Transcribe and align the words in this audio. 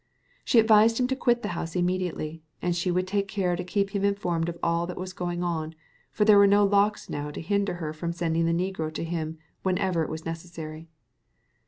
She 0.43 0.57
advised 0.57 0.99
him 0.99 1.05
to 1.09 1.15
quit 1.15 1.43
the 1.43 1.49
house 1.53 1.75
immediately, 1.75 2.41
and 2.59 2.75
she 2.75 2.89
would 2.89 3.05
take 3.05 3.27
care 3.27 3.55
to 3.55 3.63
keep 3.63 3.91
him 3.91 4.03
informed 4.03 4.49
of 4.49 4.57
all 4.63 4.87
that 4.87 4.97
was 4.97 5.13
going 5.13 5.43
on, 5.43 5.75
for 6.11 6.25
there 6.25 6.39
were 6.39 6.47
no 6.47 6.65
locked 6.65 7.01
doors 7.03 7.09
now 7.11 7.29
to 7.29 7.39
hinder 7.39 7.75
her 7.75 7.93
from 7.93 8.11
sending 8.11 8.47
the 8.47 8.51
negro 8.71 8.91
to 8.95 9.03
him 9.03 9.37
whenever 9.61 10.01
it 10.01 10.09
was 10.09 10.25
necessary. 10.25 10.87